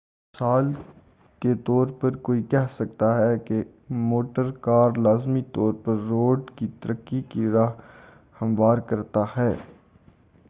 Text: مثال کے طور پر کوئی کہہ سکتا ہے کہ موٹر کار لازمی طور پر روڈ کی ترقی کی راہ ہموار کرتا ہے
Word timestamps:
مثال 0.35 0.71
کے 1.41 1.53
طور 1.65 1.87
پر 1.99 2.15
کوئی 2.19 2.41
کہہ 2.43 2.65
سکتا 2.69 3.07
ہے 3.17 3.37
کہ 3.39 3.61
موٹر 3.89 4.51
کار 4.61 4.97
لازمی 4.97 5.41
طور 5.51 5.73
پر 5.83 5.97
روڈ 6.09 6.51
کی 6.55 6.67
ترقی 6.79 7.21
کی 7.29 7.47
راہ 7.47 7.71
ہموار 8.41 8.77
کرتا 8.87 9.23
ہے 9.37 9.51